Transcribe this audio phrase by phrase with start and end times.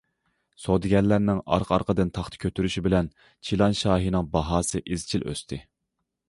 [0.61, 3.11] سودىگەرلەرنىڭ ئارقا ئارقىدىن تاختا كۆتۈرۈشى بىلەن
[3.51, 5.63] چىلان شاھىنىڭ باھاسى ئىزچىل ئۆستى.